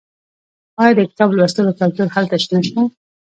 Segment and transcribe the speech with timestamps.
[0.81, 2.81] آیا د کتاب لوستلو کلتور هلته نشته؟